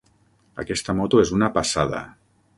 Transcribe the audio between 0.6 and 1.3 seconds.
Aquesta moto